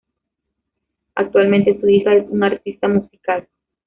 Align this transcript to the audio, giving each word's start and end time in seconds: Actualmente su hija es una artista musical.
Actualmente 1.13 1.79
su 1.79 1.87
hija 1.87 2.15
es 2.15 2.25
una 2.31 2.47
artista 2.47 2.87
musical. 2.87 3.47